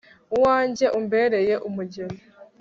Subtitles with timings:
[0.35, 2.19] uwanjye umbereye umugeni